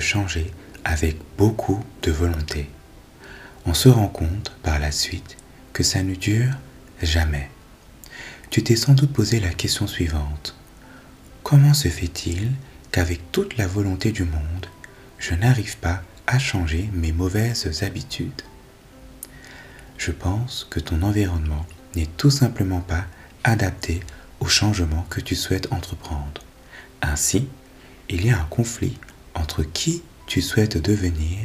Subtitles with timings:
[0.00, 0.52] changer
[0.84, 2.70] avec beaucoup de volonté.
[3.64, 5.36] On se rend compte par la suite
[5.72, 6.52] que ça ne dure
[7.02, 7.50] jamais.
[8.50, 10.54] Tu t'es sans doute posé la question suivante.
[11.42, 12.52] Comment se fait-il
[12.92, 14.66] qu'avec toute la volonté du monde,
[15.18, 18.42] je n'arrive pas à changer mes mauvaises habitudes?
[19.98, 23.06] Je pense que ton environnement n'est tout simplement pas
[23.44, 24.00] adapté
[24.40, 26.42] au changement que tu souhaites entreprendre.
[27.02, 27.48] Ainsi,
[28.08, 28.98] il y a un conflit
[29.46, 31.38] entre qui tu souhaites devenir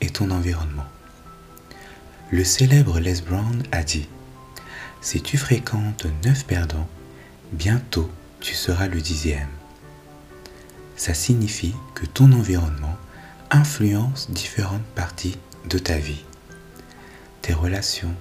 [0.00, 0.86] et ton environnement.
[2.30, 4.06] Le célèbre Les Brown a dit
[5.00, 6.88] Si tu fréquentes neuf perdants,
[7.50, 9.48] bientôt tu seras le dixième.
[10.94, 12.96] Ça signifie que ton environnement
[13.50, 15.36] influence différentes parties
[15.68, 16.24] de ta vie.
[17.42, 18.14] Tes relations,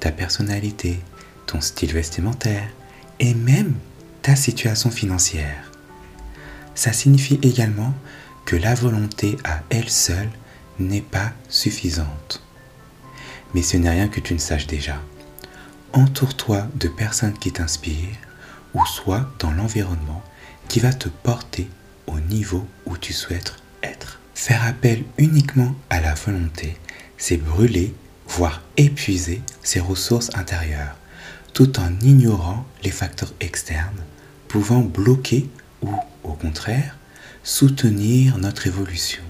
[0.00, 1.00] ta personnalité,
[1.44, 2.70] ton style vestimentaire
[3.18, 3.74] et même
[4.22, 5.70] ta situation financière.
[6.74, 7.92] Ça signifie également
[8.56, 10.30] la volonté à elle seule
[10.78, 12.42] n'est pas suffisante.
[13.54, 15.00] Mais ce n'est rien que tu ne saches déjà.
[15.92, 18.16] Entoure-toi de personnes qui t'inspirent
[18.74, 20.22] ou sois dans l'environnement
[20.68, 21.68] qui va te porter
[22.06, 24.20] au niveau où tu souhaites être.
[24.34, 26.76] Faire appel uniquement à la volonté,
[27.18, 27.94] c'est brûler,
[28.28, 30.96] voire épuiser ses ressources intérieures,
[31.52, 34.04] tout en ignorant les facteurs externes
[34.50, 35.48] pouvant bloquer
[35.80, 35.90] ou,
[36.24, 36.96] au contraire,
[37.42, 39.22] soutenir notre évolution.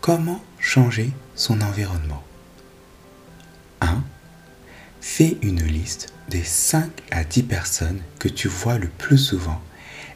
[0.00, 2.22] Comment changer son environnement?
[3.80, 4.02] 1.
[5.00, 9.60] Fais une liste des 5 à 10 personnes que tu vois le plus souvent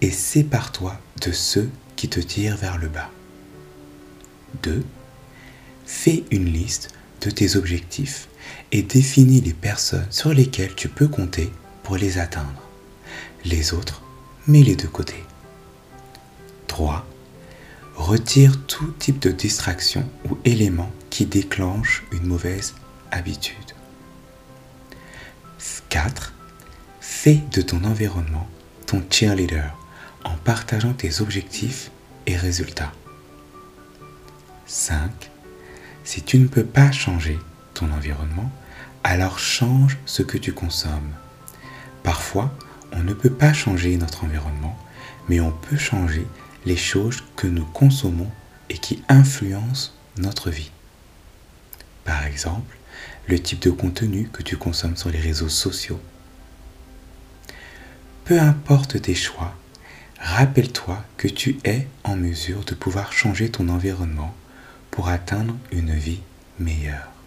[0.00, 3.10] et sépare-toi de ceux qui te tirent vers le bas.
[4.62, 4.82] 2.
[5.84, 8.28] Fais une liste de tes objectifs
[8.72, 12.62] et définis les personnes sur lesquelles tu peux compter pour les atteindre.
[13.44, 14.02] Les autres,
[14.46, 15.14] mets-les de côté.
[16.80, 17.04] 3.
[17.94, 22.74] Retire tout type de distraction ou élément qui déclenche une mauvaise
[23.10, 23.74] habitude.
[25.90, 26.32] 4.
[27.02, 28.48] Fais de ton environnement
[28.86, 29.76] ton cheerleader
[30.24, 31.90] en partageant tes objectifs
[32.26, 32.92] et résultats.
[34.64, 35.10] 5.
[36.02, 37.38] Si tu ne peux pas changer
[37.74, 38.50] ton environnement,
[39.04, 41.12] alors change ce que tu consommes.
[42.02, 42.50] Parfois,
[42.92, 44.78] on ne peut pas changer notre environnement,
[45.28, 46.26] mais on peut changer
[46.64, 48.30] les choses que nous consommons
[48.68, 50.70] et qui influencent notre vie.
[52.04, 52.76] Par exemple,
[53.28, 56.00] le type de contenu que tu consommes sur les réseaux sociaux.
[58.24, 59.54] Peu importe tes choix,
[60.18, 64.34] rappelle-toi que tu es en mesure de pouvoir changer ton environnement
[64.90, 66.20] pour atteindre une vie
[66.58, 67.19] meilleure.